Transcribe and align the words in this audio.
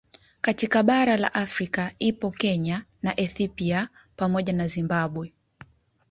Katika 0.41 0.83
bara 0.83 1.17
la 1.17 1.33
Afrika 1.33 1.91
ipo 1.99 2.31
Kenya 2.31 2.85
na 3.01 3.19
Ethipia 3.19 3.89
pamoja 4.15 4.53
na 4.53 4.67
Zimbabwe 4.67 5.33